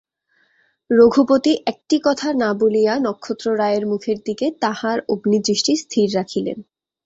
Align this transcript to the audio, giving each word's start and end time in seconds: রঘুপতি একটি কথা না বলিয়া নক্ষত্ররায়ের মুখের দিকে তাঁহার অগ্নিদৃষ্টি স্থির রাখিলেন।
রঘুপতি 0.89 1.53
একটি 1.67 1.97
কথা 2.03 2.27
না 2.33 2.49
বলিয়া 2.53 2.93
নক্ষত্ররায়ের 2.99 3.83
মুখের 3.87 4.17
দিকে 4.25 4.47
তাঁহার 4.61 4.97
অগ্নিদৃষ্টি 5.09 5.73
স্থির 5.75 6.07
রাখিলেন। 6.15 6.57